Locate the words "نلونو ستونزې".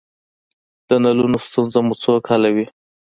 1.03-1.79